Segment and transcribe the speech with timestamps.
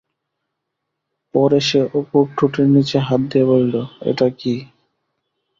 [1.35, 3.75] পরে সে অপুর ঠোঁটের নিচে হাত দিয়া বলিল,
[4.09, 4.53] এটা কী?